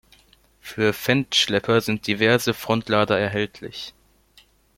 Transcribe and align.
Für 0.61 0.93
Fendt-Schlepper 0.93 1.79
sind 1.79 2.07
diverse 2.07 2.55
Frontlader 2.55 3.19
erhältlich. 3.19 3.93